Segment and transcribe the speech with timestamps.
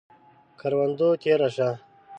[0.03, 0.07] پۀ
[0.59, 1.69] کروندو تیره شه